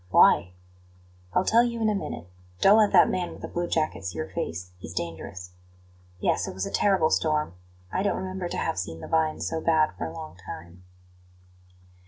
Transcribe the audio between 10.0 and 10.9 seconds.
a long time."